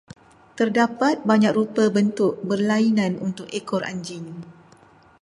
Terdapat 0.59 1.15
banyak 1.29 1.51
rupa 1.59 1.83
bentuk 1.95 2.33
berlainan 2.49 3.13
untuk 3.27 3.45
ekor 3.59 3.81
anjing. 3.91 4.25